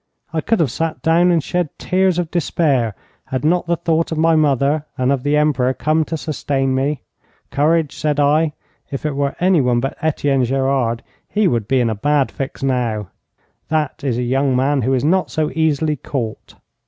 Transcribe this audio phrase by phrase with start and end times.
[0.33, 4.17] I could have sat down and shed tears of despair had not the thought of
[4.17, 7.03] my mother and of the Emperor come to sustain me.
[7.51, 8.53] 'Courage!' said I.
[8.89, 13.09] 'If it were anyone but Etienne Gerard he would be in a bad fix now;
[13.67, 16.55] that is a young man who is not so easily caught.'